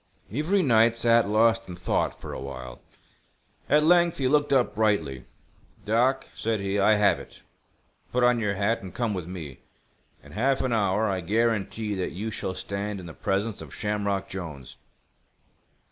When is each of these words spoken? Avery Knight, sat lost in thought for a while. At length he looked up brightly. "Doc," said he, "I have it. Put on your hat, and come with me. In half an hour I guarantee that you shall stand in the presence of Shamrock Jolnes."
Avery 0.31 0.63
Knight, 0.63 0.97
sat 0.97 1.29
lost 1.29 1.69
in 1.69 1.75
thought 1.75 2.19
for 2.19 2.33
a 2.33 2.39
while. 2.41 2.81
At 3.69 3.83
length 3.83 4.17
he 4.17 4.25
looked 4.27 4.51
up 4.51 4.73
brightly. 4.73 5.25
"Doc," 5.85 6.25
said 6.33 6.59
he, 6.59 6.79
"I 6.79 6.95
have 6.95 7.19
it. 7.19 7.43
Put 8.11 8.23
on 8.23 8.39
your 8.39 8.55
hat, 8.55 8.81
and 8.81 8.95
come 8.95 9.13
with 9.13 9.27
me. 9.27 9.59
In 10.23 10.31
half 10.31 10.61
an 10.61 10.73
hour 10.73 11.07
I 11.07 11.21
guarantee 11.21 11.93
that 11.93 12.13
you 12.13 12.31
shall 12.31 12.55
stand 12.55 12.99
in 12.99 13.05
the 13.05 13.13
presence 13.13 13.61
of 13.61 13.75
Shamrock 13.75 14.27
Jolnes." 14.27 14.75